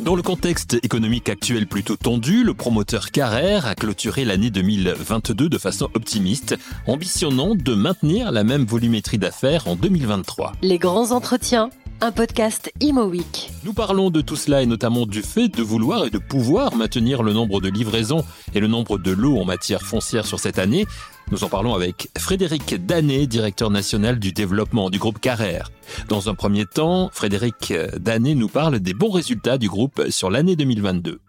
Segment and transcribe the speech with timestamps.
[0.00, 5.58] Dans le contexte économique actuel plutôt tendu, le promoteur Carrère a clôturé l'année 2022 de
[5.58, 6.56] façon optimiste,
[6.86, 10.52] ambitionnant de maintenir la même volumétrie d'affaires en 2023.
[10.62, 11.70] Les grands entretiens,
[12.00, 13.50] un podcast Imo Week.
[13.64, 17.24] Nous parlons de tout cela et notamment du fait de vouloir et de pouvoir maintenir
[17.24, 18.24] le nombre de livraisons
[18.54, 20.86] et le nombre de lots en matière foncière sur cette année.
[21.30, 25.70] Nous en parlons avec Frédéric Danet, directeur national du développement du groupe Carrère.
[26.08, 30.56] Dans un premier temps, Frédéric Danet nous parle des bons résultats du groupe sur l'année
[30.56, 31.20] 2022.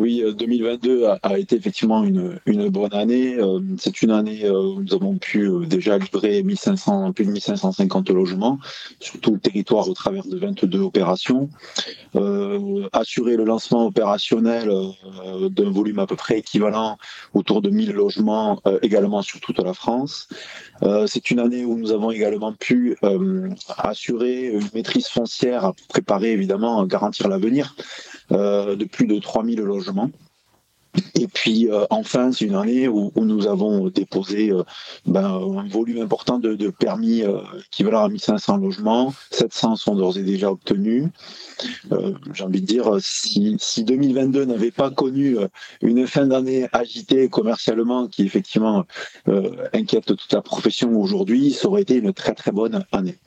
[0.00, 2.40] Oui, 2022 euh, a, été effectivement une,
[2.70, 3.34] bonne année.
[3.38, 8.08] Euh, c'est une année euh, où nous avons pu déjà livrer 1500, plus de 1550
[8.08, 8.58] logements
[8.98, 11.50] sur tout le territoire au travers de 22 opérations.
[12.92, 14.72] assurer le lancement opérationnel
[15.50, 16.96] d'un volume à peu près équivalent
[17.34, 20.28] autour de 1000 logements également sur toute la France.
[21.06, 22.96] c'est une année où nous avons également pu
[23.76, 27.74] assurer une maîtrise foncière, préparer évidemment, garantir l'avenir
[28.30, 30.10] de plus de 3000 logements.
[31.14, 34.64] Et puis euh, enfin, c'est une année où, nous avons déposé euh,
[35.06, 37.22] ben, un volume important de, permis
[37.66, 39.14] équivalent à 1500 logements.
[39.30, 41.08] 700 sont d'ores et déjà obtenus.
[42.34, 45.36] J'ai envie de dire, si, si 2022 n'avait pas connu
[45.82, 48.84] une fin d'année agitée commercialement, qui effectivement
[49.72, 53.18] inquiète toute la profession aujourd'hui, ça aurait été une très très bonne année.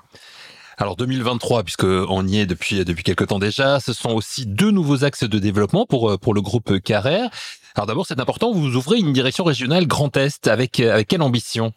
[0.77, 4.71] Alors 2023, puisque on y est depuis depuis quelque temps déjà, ce sont aussi deux
[4.71, 7.29] nouveaux axes de développement pour euh, pour le groupe Carrère.
[7.75, 11.73] Alors d'abord, c'est important, vous ouvrez une direction régionale Grand Est avec avec quelle ambition?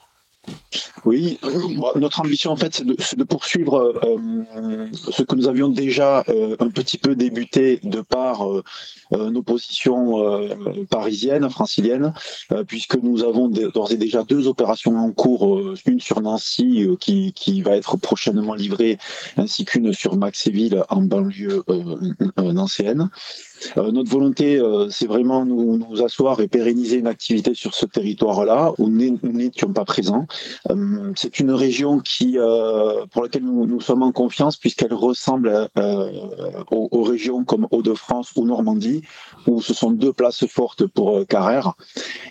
[1.05, 1.39] Oui,
[1.95, 6.69] notre ambition en fait, c'est de, poursuivre euh, ce que nous avions déjà euh, un
[6.69, 8.63] petit peu débuté de par euh,
[9.13, 10.49] nos positions
[10.91, 12.13] parisiennes, franciliennes,
[12.67, 17.63] puisque nous avons d'ores et déjà deux opérations en cours, une sur Nancy qui, qui,
[17.63, 18.99] va être prochainement livrée,
[19.37, 21.63] ainsi qu'une sur Maxéville en banlieue
[22.37, 23.11] nancéenne.
[23.77, 27.87] Euh, notre volonté, euh, c'est vraiment nous, nous asseoir et pérenniser une activité sur ce
[27.87, 30.27] territoire-là où nous n'étions pas présents.
[30.71, 32.39] Euh, c'est une région qui,
[33.13, 35.69] pour laquelle nous, nous, sommes en confiance puisqu'elle ressemble
[36.71, 39.03] aux, aux, régions comme Hauts-de-France ou Normandie,
[39.47, 41.75] où ce sont deux places fortes pour Carrère.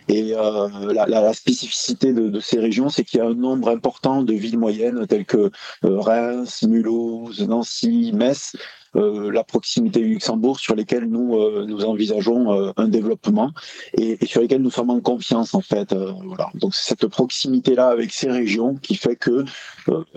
[0.08, 4.24] Et la, la, spécificité de, de ces régions, c'est qu'il y a un nombre important
[4.24, 5.52] de villes moyennes telles que
[5.84, 12.53] Reims, Mulhouse, Nancy, Metz, euh, la proximité du Luxembourg sur lesquels nous euh, nous envisageons
[12.53, 13.51] euh, un développement
[13.97, 15.94] et, sur lesquels nous sommes en confiance en fait.
[15.94, 16.50] voilà.
[16.56, 19.44] Donc c'est cette proximité là avec ces régions qui fait que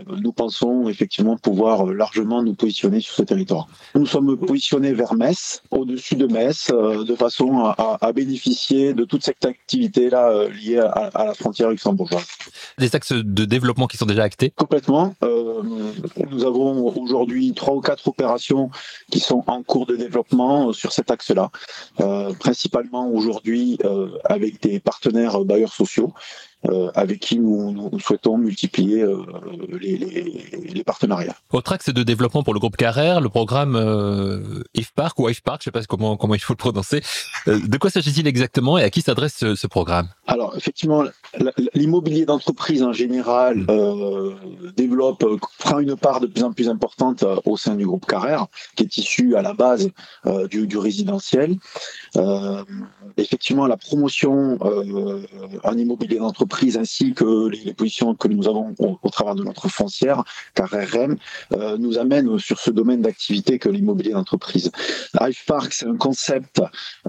[0.07, 3.67] nous pensons effectivement pouvoir largement nous positionner sur ce territoire.
[3.95, 9.45] Nous sommes positionnés vers Metz, au-dessus de Metz, de façon à, bénéficier de toute cette
[9.45, 12.27] activité là liée à, à, la frontière luxembourgeoise.
[12.79, 14.51] Des axes de développement qui sont déjà actés?
[14.51, 15.15] Complètement.
[15.23, 18.68] nous avons aujourd'hui trois ou quatre opérations
[19.11, 21.51] qui sont en cours de développement euh, sur cet axe-là,
[22.01, 26.13] euh, principalement aujourd'hui euh, avec des partenaires bailleurs sociaux
[26.67, 29.23] euh, avec qui nous, souhaitons multiplier euh,
[29.81, 31.37] les, les, partenariats.
[31.53, 35.71] Autre axe de développement pour le groupe Carrère, le programme euh, IFPark ou IFPark, je
[35.71, 37.01] ne sais pas comment, comment il faut le prononcer.
[37.47, 40.09] Euh, de quoi s'agit-il exactement et à qui s'adresse ce, ce, programme?
[40.27, 41.05] Alors effectivement,
[41.75, 44.35] l'immobilier d'entreprise en général euh,
[44.77, 45.25] développe,
[45.61, 48.97] prend une part de plus en plus importante au sein du groupe Carrère, qui est
[48.97, 49.91] issu à la base
[50.51, 51.57] du, du, résidentiel.
[53.17, 59.35] effectivement, la promotion en immobilier d'entreprise ainsi que les, positions que nous avons au, travers
[59.35, 61.17] de notre foncière, car RM,
[61.53, 64.71] euh, nous amène sur ce domaine d'activité que l'immobilier d'entreprise.
[65.21, 66.61] Hive Park, c'est un concept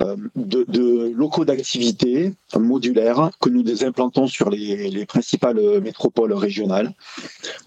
[0.01, 6.93] euh, de, locaux d'activité modulaires que nous implantons sur les, les principales métropoles régionales.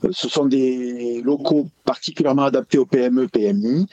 [0.05, 3.87] Euh, ce sont des locaux particulièrement adaptés aux PME, PMI,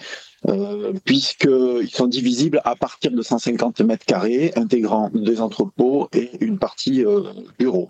[0.48, 6.58] euh, puisqu'ils sont divisibles à partir de 150 mètres carrés, intégrant des entrepôts et une
[6.60, 7.24] partie euh,
[7.58, 7.90] bureau.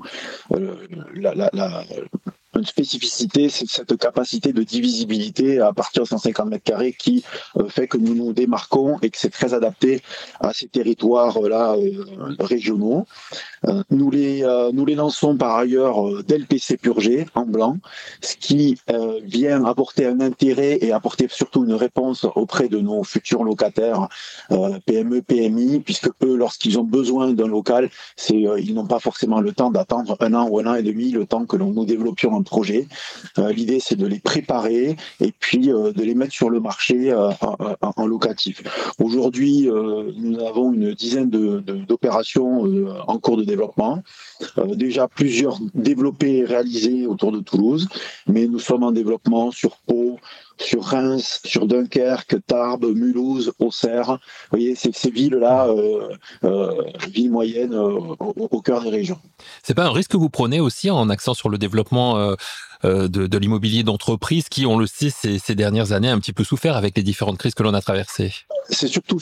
[0.53, 0.75] Euh,
[2.59, 7.23] une spécificité, c'est cette capacité de divisibilité à partir de 150 mètres carrés qui
[7.57, 10.01] euh, fait que nous nous démarquons et que c'est très adapté
[10.39, 13.07] à ces territoires-là euh, régionaux.
[13.67, 17.77] Euh, nous, les, nous les lançons par ailleurs d'LPC purgé en blanc,
[18.21, 18.77] ce qui
[19.23, 24.07] vient apporter un intérêt et apporter surtout une réponse auprès de nos futurs locataires
[24.85, 29.51] PME, PMI, puisque eux, lorsqu'ils ont besoin d'un local, c'est ils n'ont pas forcément le
[29.53, 32.43] temps d'attendre un an ou un an et demi, le temps que nous développions un
[32.49, 32.87] projets.
[33.37, 38.63] L'idée, c'est de les préparer et puis de les mettre sur le marché en, locatif.
[38.99, 42.63] Aujourd'hui, nous avons une dizaine d'opérations
[43.07, 44.01] en cours de développement.
[44.75, 47.87] déjà plusieurs développées et réalisées autour de Toulouse,
[48.27, 50.19] mais nous sommes en développement sur Pau,
[50.59, 54.11] sur Reims, sur Dunkerque, Tarbes, Mulhouse, Auxerre.
[54.11, 56.09] Vous voyez, ces, villes-là, euh,
[56.43, 59.19] euh, villes moyennes euh, au, cœur des régions.
[59.63, 62.35] C'est pas un risque que vous prenez aussi en accent sur le développement
[62.83, 66.33] de, de l'immobilier d'entreprise qui, on le sait, ces, ces, dernières années a un petit
[66.33, 68.33] peu souffert avec les différentes crises que l'on a traversées
[68.69, 69.19] C'est surtout,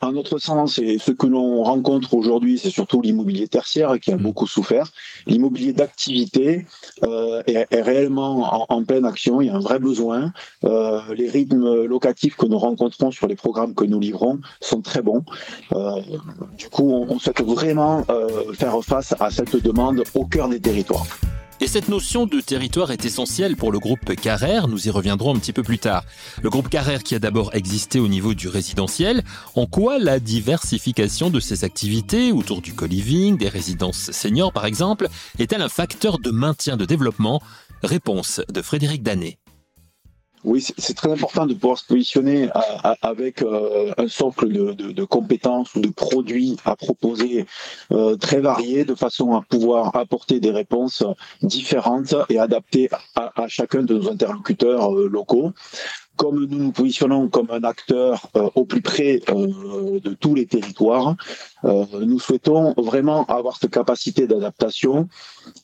[0.00, 4.16] en, notre sens, et ce que l'on rencontre aujourd'hui, c'est surtout l'immobilier tertiaire qui a
[4.16, 4.22] mmh.
[4.22, 4.90] beaucoup souffert.
[5.26, 6.66] L'immobilier d'activité
[7.02, 10.32] euh, est, est, réellement en, en, pleine action, il y a un vrai besoin.
[10.64, 15.02] Euh, les rythmes locatifs que nous rencontrons sur les programmes que nous livrons sont très
[15.02, 15.24] bons.
[15.72, 16.00] Euh,
[16.56, 20.60] du coup, on, on souhaite vraiment euh, faire face à cette demande au cœur des
[20.60, 21.06] territoires.
[21.60, 25.38] Et cette notion de territoire est essentielle pour le groupe Carrère, nous y reviendrons un
[25.38, 26.04] petit peu plus tard.
[26.42, 29.22] Le groupe Carrère qui a d'abord existé au niveau du résidentiel,
[29.54, 35.08] en quoi la diversification de ses activités autour du co-living, des résidences seniors par exemple,
[35.38, 37.40] est-elle un facteur de maintien de développement?
[37.82, 39.38] Réponse de Frédéric Danet.
[40.44, 42.50] Oui, c'est très important de pouvoir se positionner
[43.00, 47.46] avec euh, un socle de, compétences ou de produits à proposer
[47.92, 51.02] euh, très variés de façon à pouvoir apporter des réponses
[51.40, 55.52] différentes et adaptées à, chacun de nos interlocuteurs euh, locaux.
[56.16, 61.16] Comme nous nous positionnons comme un acteur au plus près de tous les territoires,
[61.64, 65.08] nous souhaitons vraiment avoir cette capacité d'adaptation,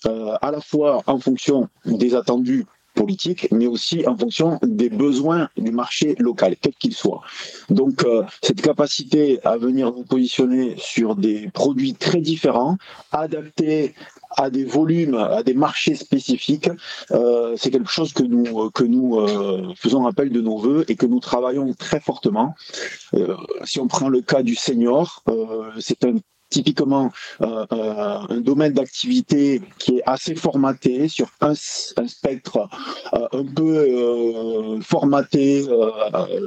[0.05, 5.70] à la fois en fonction des attendus politique, mais aussi en fonction des besoins du
[5.70, 7.22] marché local, quel qu'il soit.
[7.69, 12.76] Donc, euh, cette capacité à venir nous positionner sur des produits très différents,
[13.12, 13.94] adaptés
[14.37, 16.70] à des volumes, à des marchés spécifiques,
[17.10, 20.96] euh, c'est quelque chose que nous que nous euh, faisons appel de nos voeux et
[20.96, 22.54] que nous travaillons très fortement.
[23.14, 26.16] Euh, si on prend le cas du senior, euh, c'est un
[26.50, 27.11] typiquement
[27.41, 32.69] euh, euh, un domaine d'activité qui est assez formaté sur un, spectre
[33.14, 35.64] euh, un peu formaté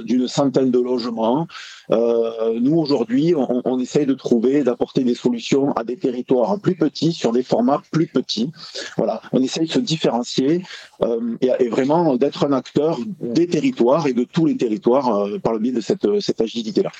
[0.06, 1.48] d'une centaine de logements.
[1.90, 7.14] Nous aujourd'hui, on, on, essaye de trouver, d'apporter des solutions à des territoires plus petits
[7.14, 8.52] sur des formats plus petits.
[8.98, 10.64] Voilà, on essaye de se différencier
[11.42, 15.60] et, et, vraiment d'être un acteur des territoires et de tous les territoires par le
[15.60, 16.92] biais de cette, cette agilité-là.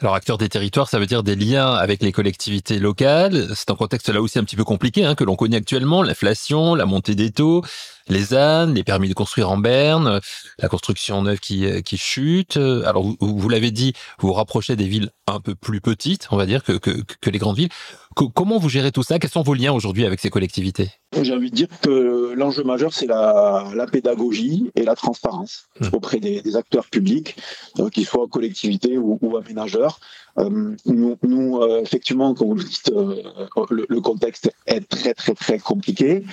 [0.00, 3.48] Alors acteur des territoires, ça veut dire des liens avec les collectivités locales.
[3.54, 6.74] C'est un contexte là aussi un petit peu compliqué hein, que l'on connaît actuellement, l'inflation,
[6.74, 7.62] la montée des taux,
[8.08, 10.20] les ânes, les permis de construire en berne,
[10.58, 12.56] la construction neuve qui, qui chute.
[12.56, 16.46] Alors vous, vous l'avez dit, vous rapprochez des villes un peu plus petites, on va
[16.46, 17.70] dire, que les grandes villes.
[18.14, 19.18] Comment vous gérez tout ça?
[19.18, 20.90] Quels sont vos liens aujourd'hui avec ces collectivités?
[21.20, 25.86] J'ai envie de dire que l'enjeu majeur, c'est la, la, pédagogie et la transparence mmh.
[25.92, 27.36] auprès des, des, acteurs publics,
[27.78, 30.00] euh, qu'ils soient collectivités ou, ou aménageurs.
[30.38, 35.34] Euh, nous, nous euh, effectivement, comme vous le dites, le, le, contexte est très très
[35.34, 36.24] très compliqué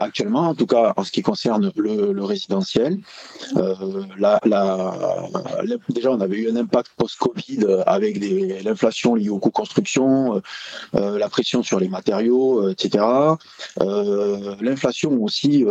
[0.00, 2.98] actuellement, en tout cas en ce qui concerne le, le résidentiel.
[4.18, 5.22] La, la,
[5.90, 8.18] déjà, on avait eu un impact post-Covid avec
[8.64, 10.42] l'inflation liée aux coûts construction,
[11.18, 13.04] la pression sur les matériaux, etc.
[14.60, 15.64] L'inflation aussi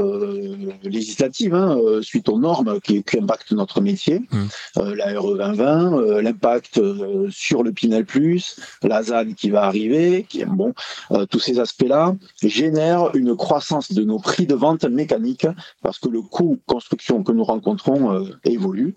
[0.84, 4.94] législative, hein, suite aux normes qui, qui impactent notre métier, mmh.
[4.96, 6.82] la RE 2020, l'impact
[7.30, 10.74] sur le Pinel Plus, la ZAN qui va arriver, qui, bon,
[11.12, 15.48] euh, tous ces aspects-là génèrent une croissance de nos prix de vente mécanique
[15.82, 18.96] parce que le coût construction que nous rencontrons euh, évolue.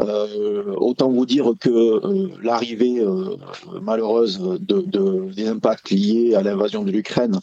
[0.00, 3.36] Euh, autant vous dire que euh, l'arrivée euh,
[3.80, 7.40] malheureuse de, de, des impacts liés à l'invasion de l'Ukraine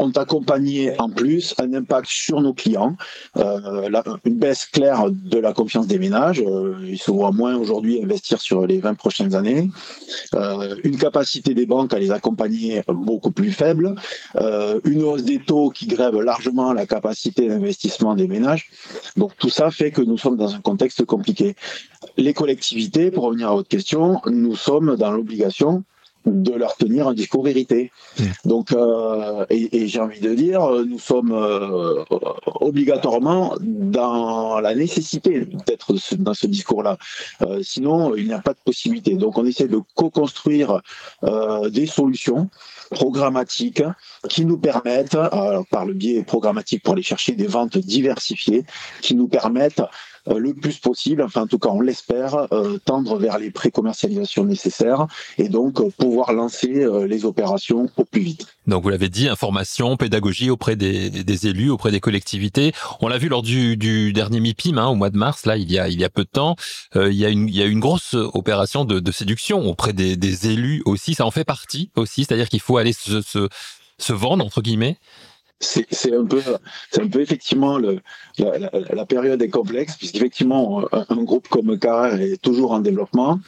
[0.00, 2.96] ont accompagné en plus un impact sur nos clients,
[3.36, 3.88] euh,
[4.24, 6.42] une baisse claire de la confiance des ménages.
[6.44, 9.68] Euh, ils se voient moins aujourd'hui investir sur les 20 prochaines années.
[10.34, 13.94] Euh, une capacité des banques à les accompagner beaucoup plus faible.
[14.84, 18.70] Une hausse des taux qui grève largement la capacité d'investissement des ménages.
[19.16, 21.54] Donc tout ça fait que nous sommes dans un contexte compliqué.
[22.16, 25.84] Les collectivités, pour revenir à votre question, nous sommes dans l'obligation
[26.26, 27.90] de leur tenir un discours vérité.
[28.18, 28.24] Mmh.
[28.44, 32.04] Donc, euh, et, et j'ai envie de dire, nous sommes euh,
[32.60, 36.98] obligatoirement dans la nécessité d'être dans ce discours-là.
[37.42, 39.14] Euh, sinon, il n'y a pas de possibilité.
[39.14, 40.80] Donc, on essaie de co-construire
[41.24, 42.48] euh, des solutions
[42.90, 43.82] programmatiques
[44.28, 45.16] qui nous permettent,
[45.70, 48.64] par le biais programmatique pour aller chercher des ventes diversifiées,
[49.00, 49.82] qui nous permettent
[50.26, 52.48] le plus possible, enfin en tout cas on l'espère,
[52.84, 55.06] tendre vers les pré-commercialisations nécessaires
[55.38, 58.46] et donc pouvoir lancer les opérations au plus vite.
[58.66, 62.72] Donc vous l'avez dit, information, pédagogie auprès des, élus, auprès des collectivités.
[63.00, 65.78] On l'a vu lors du, dernier MIPIM hein, au mois de mars, là il y
[65.78, 66.56] a, il y a peu de temps,
[66.94, 70.82] il, y a une, il y a une grosse opération de, séduction auprès des, élus
[70.84, 71.14] aussi.
[71.14, 74.98] Ça en fait partie aussi, c'est-à-dire qu'il faut aller se, se vendre entre guillemets
[75.60, 76.40] c'est un peu,
[76.90, 82.40] c'est un peu effectivement la, période est complexe puisqu'effectivement un, un, groupe comme Carrère est
[82.40, 83.38] toujours en développement,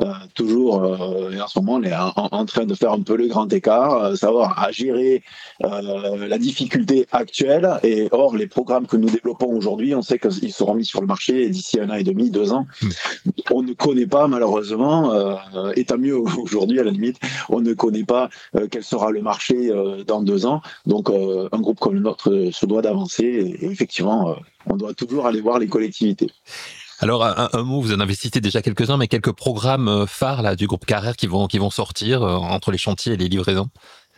[0.00, 3.16] euh, toujours euh, et en ce moment on est en, train de faire un peu
[3.16, 5.24] le grand écart, euh, savoir à gérer
[5.64, 10.52] euh, la difficulté actuelle et or les programmes que nous développons aujourd'hui, on sait qu'ils
[10.52, 12.66] seront mis sur le marché d'ici un an et demi, deux ans.
[13.50, 15.12] On ne connaît pas malheureusement,
[15.74, 17.18] et tant mieux aujourd'hui à la limite,
[17.48, 18.28] on ne connaît pas
[18.70, 19.70] quel sera le marché
[20.06, 21.10] dans deux ans, donc
[21.56, 24.34] un groupe comme le nôtre se doit d'avancer et, effectivement, euh,
[24.66, 26.30] on doit toujours aller voir les collectivités.
[27.00, 30.56] Alors un, mot, vous en avez cité déjà quelques-uns, mais quelques programmes euh, phares là
[30.56, 33.68] du groupe Carrère qui vont qui vont sortir euh, entre les chantiers et les livraisons?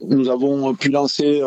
[0.06, 1.42] Nous avons pu lancer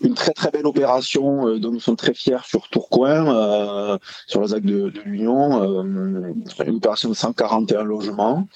[0.00, 4.40] une très très belle opération euh, dont nous sommes très fiers sur Tourcoing, euh, sur
[4.40, 6.32] la ZAC de, de l'Union, euh,
[6.64, 8.46] une opération de 141 logements.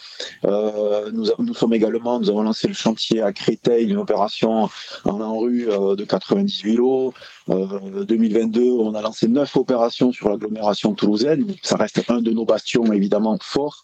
[0.45, 4.69] Nous, nous sommes également, nous avons lancé le chantier à Créteil, une opération
[5.05, 7.15] en en rue de 98 lots.
[7.49, 11.47] 2022, on a lancé neuf opérations sur l'agglomération toulousaine.
[11.63, 13.83] Ça reste un de nos bastions évidemment forts.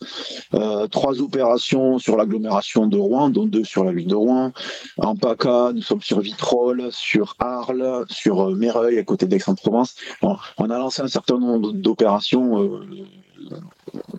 [0.90, 4.52] trois opérations sur l'agglomération de Rouen, dont deux sur la ville de Rouen.
[4.98, 9.94] En PACA, nous sommes sur Vitrolles, sur Arles, sur euh, Méreuil, à côté d'Aix-en-Provence.
[10.22, 12.86] on a lancé un certain nombre d'opérations euh,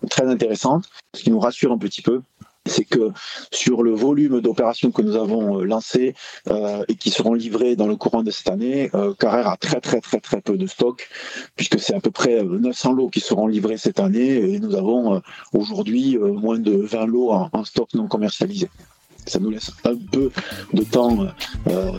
[0.08, 2.22] très intéressantes, ce qui nous rassure un petit peu
[2.70, 3.10] c'est que
[3.52, 6.14] sur le volume d'opérations que nous avons euh, lancées
[6.88, 10.20] et qui seront livrées dans le courant de cette année, Carrère a très très très
[10.20, 11.08] très peu de stock,
[11.56, 15.20] puisque c'est à peu près 900 lots qui seront livrés cette année, et nous avons
[15.52, 18.70] aujourd'hui moins de 20 lots en stock non commercialisés
[19.26, 20.30] ça nous laisse un peu
[20.72, 21.26] de temps
[21.68, 21.92] euh,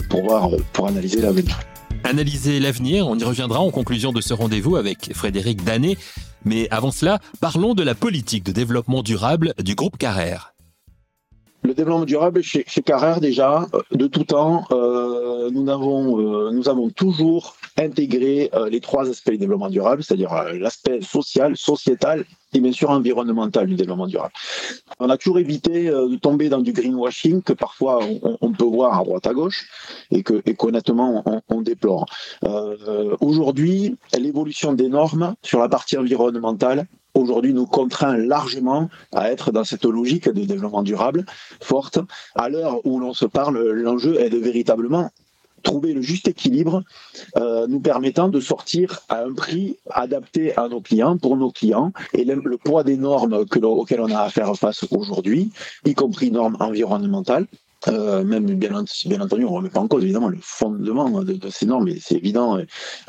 [0.74, 1.60] pour analyser l'avenir.
[2.04, 5.98] Analyser l'avenir, on y reviendra en conclusion de ce rendez-vous avec Frédéric Danet.
[6.46, 10.51] Mais avant cela, parlons de la politique de développement durable du groupe Carrère.
[11.72, 16.68] Le développement durable chez, chez Carrère, déjà, euh, de tout temps, euh, nous, avons, nous
[16.68, 22.72] avons toujours intégré les trois aspects du développement durable, c'est-à-dire l'aspect social, sociétal et bien
[22.72, 24.34] sûr environnemental du développement durable.
[25.00, 28.00] On a toujours évité euh, de tomber dans du greenwashing que parfois
[28.42, 29.68] on, peut voir à droite à gauche
[30.12, 32.06] et que qu'honnêtement on, déplore.
[32.44, 39.52] Euh, Aujourd'hui, l'évolution des normes sur la partie environnementale aujourd'hui nous contraint largement à être
[39.52, 41.26] dans cette logique de développement durable
[41.62, 42.00] forte.
[42.36, 45.10] À l'heure où l'on se parle, l'enjeu est de véritablement
[45.62, 46.84] trouver le juste équilibre
[47.38, 51.94] euh, nous permettant de sortir à un prix adapté à nos clients, pour nos clients,
[52.14, 55.52] et le, poids des normes que auxquelles on a à faire face aujourd'hui,
[55.86, 57.48] y compris normes environnementales,
[57.88, 61.34] euh, même bien, bien, entendu, on ne remet pas en cause évidemment le fondement de,
[61.34, 62.60] de ces normes, mais c'est évident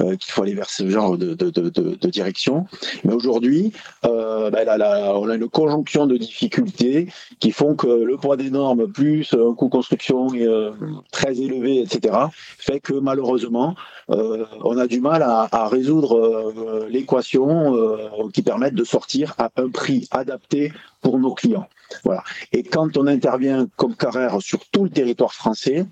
[0.01, 2.67] euh, qu'il faut aller vers ce genre de, de, de direction.
[3.05, 3.73] Mais aujourd'hui,
[4.07, 4.67] euh, ben
[5.15, 9.55] on a une conjonction de difficultés qui font que le poids des normes plus un
[9.55, 10.73] coût construction euh,
[11.11, 12.15] très élevé, etc.,
[12.59, 13.75] fait que malheureusement,
[14.11, 17.99] euh, on a du mal à, à résoudre l'équation
[18.33, 21.69] qui permette de sortir à un prix adapté pour nos clients.
[22.05, 22.23] Voilà.
[22.53, 25.87] Et quand on intervient comme Carrère sur tout le territoire français,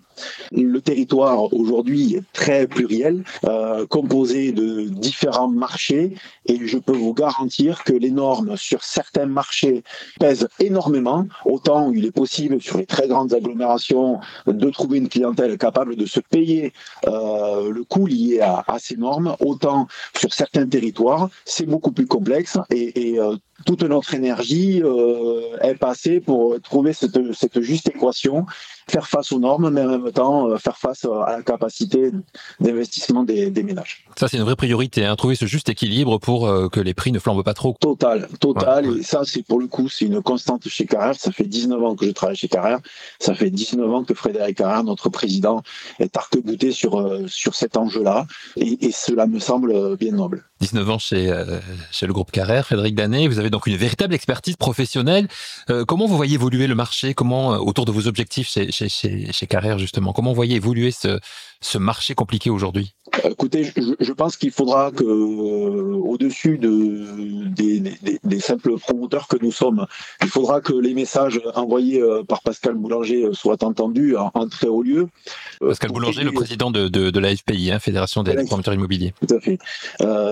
[0.52, 6.14] le territoire aujourd'hui est très pluriel, euh, composé de différents marchés,
[6.46, 9.82] et je peux vous garantir que les normes sur certains marchés
[10.18, 11.26] pèsent énormément.
[11.44, 16.06] Autant il est possible sur les très grandes agglomérations de trouver une clientèle capable de
[16.06, 16.72] se payer
[17.06, 19.86] euh, le coût lié à, ces normes, autant
[20.16, 23.36] sur certains territoires c'est beaucoup plus complexe et, euh,
[23.66, 24.82] toute notre énergie
[25.60, 28.46] est passée pour trouver cette, cette juste équation
[28.90, 32.10] faire face aux normes, mais en même temps euh, faire face à la capacité
[32.58, 34.04] d'investissement des, ménages.
[34.16, 37.12] Ça, c'est une vraie priorité, hein, trouver ce juste équilibre pour euh, que les prix
[37.12, 37.76] ne flambent pas trop.
[37.80, 38.98] Total, total.
[38.98, 41.14] Et ça, c'est pour le coup, c'est une constante chez Carrère.
[41.14, 42.80] Ça fait 19 ans que je travaille chez Carrère.
[43.18, 45.62] Ça fait 19 ans que Frédéric Carrère, notre président,
[45.98, 48.26] est arc-bouté sur, euh, sur cet enjeu-là.
[48.56, 50.44] Et, et, cela me semble bien noble.
[50.60, 51.32] 19 ans chez,
[51.90, 53.28] chez le groupe Carrère, Frédéric Danet.
[53.28, 55.26] Vous avez donc une véritable expertise professionnelle.
[55.86, 57.14] comment vous voyez évoluer le marché?
[57.14, 60.12] Comment, autour de vos objectifs chez, chez, chez, Carrère, justement.
[60.12, 61.20] Comment vous voyez évoluer ce,
[61.60, 67.48] ce marché compliqué aujourd'hui Écoutez, je, pense qu'il faudra que, au-dessus de,
[68.22, 69.86] des, simples promoteurs que nous sommes,
[70.22, 75.08] il faudra que les messages envoyés par Pascal Boulanger soient entendus en, très haut lieu.
[75.60, 79.12] Pascal Boulanger, le président de, de, la FPI, hein, Fédération des promoteurs immobiliers.
[79.26, 79.58] Tout à fait.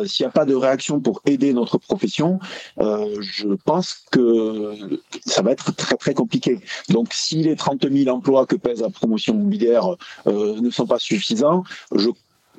[0.06, 2.38] S'il n'y a pas de réaction pour aider notre profession,
[2.78, 6.61] je pense que ça va être très très compliqué.
[6.88, 10.99] Donc, si les 30 000 emplois que pèse la promotion immobilière euh, ne sont pas
[11.18, 11.64] suffisants,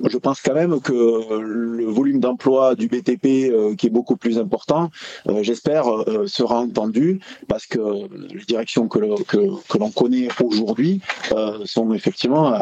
[0.08, 0.92] je pense quand même que
[1.40, 4.90] le volume d'emploi du BTP, euh, qui est beaucoup plus important,
[5.28, 7.78] euh, j'espère, euh, sera entendu parce que
[8.32, 8.98] les directions que,
[9.78, 11.00] l'on connaît aujourd'hui
[11.64, 12.52] sont effectivement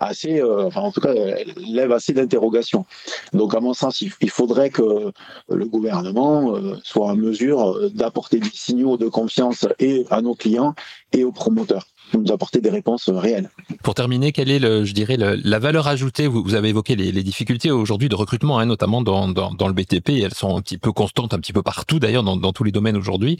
[0.00, 1.12] assez, en tout cas,
[1.56, 2.84] lèvent assez d'interrogations.
[3.32, 5.12] Donc à mon sens, il, faudrait que
[5.48, 10.74] le gouvernement soit en mesure d'apporter des signaux de confiance et à nos clients
[11.12, 13.50] et aux promoteurs nous apporter des réponses réelles.
[13.82, 16.26] Pour terminer, quelle est, le, je dirais, la valeur ajoutée?
[16.26, 20.10] Vous, avez évoqué les, difficultés aujourd'hui de recrutement, hein, notamment dans, dans, le BTP.
[20.22, 22.72] Elles sont un petit peu constantes, un petit peu partout d'ailleurs, dans, dans tous les
[22.72, 23.38] domaines aujourd'hui.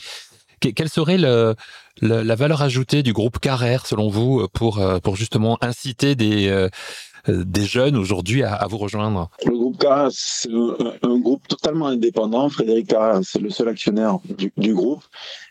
[0.60, 1.54] Quelle serait le,
[2.00, 6.48] la valeur ajoutée du groupe Carrère, selon vous, pour, pour justement inciter des,
[7.28, 9.30] euh, des jeunes aujourd'hui à, vous rejoindre?
[9.44, 10.48] Le groupe Carrère, c'est
[11.02, 12.48] un, groupe totalement indépendant.
[12.48, 15.02] Frédéric Carrère, c'est le seul actionnaire du, du, groupe.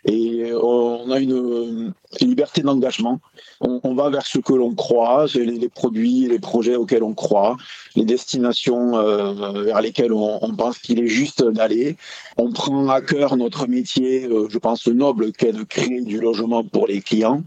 [0.04, 1.92] Et on a une,
[2.24, 3.20] liberté d'engagement.
[3.60, 7.56] On, va vers ce que l'on croit, les, produits, les projets auxquels on croit,
[7.94, 11.96] les destinations euh, vers lesquelles on, pense qu'il est juste d'aller.
[12.36, 16.64] On prend à cœur notre métier, euh, je pense noble, qu'est de créer du logement
[16.64, 17.42] pour les clients.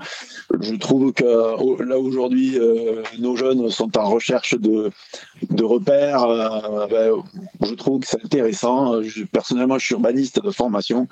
[0.60, 4.92] Je trouve que là aujourd'hui, euh, nos jeunes sont en recherche de,
[5.50, 6.26] de repères.
[6.90, 7.14] Ben,
[7.62, 9.00] je trouve que c'est intéressant.
[9.32, 11.08] personnellement, je suis urbaniste de formation.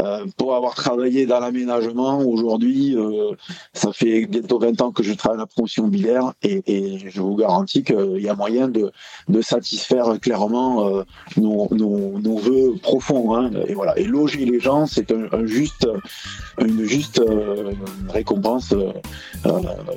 [0.00, 3.32] Euh, pour avoir travaillé dans l'aménagement, aujourd'hui, euh,
[3.74, 7.20] ça fait bientôt 20 ans que je travaille à la promotion immobilière et, et je
[7.20, 8.90] vous garantis qu'il y a moyen de,
[9.28, 11.02] de satisfaire clairement euh,
[11.36, 13.34] nos, nos, nos, vœux profonds.
[13.34, 13.98] Hein, et voilà.
[13.98, 15.86] Et loger les gens, c'est un, un, juste,
[16.58, 17.72] une juste euh,
[18.08, 18.74] récompense,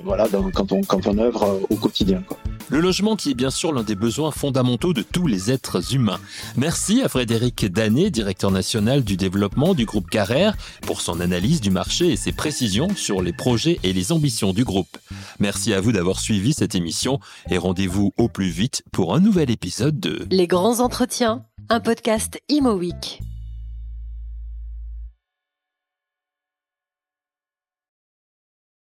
[0.03, 2.21] voilà, dans, quand on quand on œuvre au quotidien.
[2.27, 2.37] Quoi.
[2.69, 6.19] Le logement qui est bien sûr l'un des besoins fondamentaux de tous les êtres humains.
[6.57, 11.69] Merci à Frédéric Danet, directeur national du développement du groupe Carrère, pour son analyse du
[11.69, 14.97] marché et ses précisions sur les projets et les ambitions du groupe.
[15.39, 17.19] Merci à vous d'avoir suivi cette émission
[17.49, 22.39] et rendez-vous au plus vite pour un nouvel épisode de Les grands entretiens, un podcast
[22.49, 23.21] Imo Week.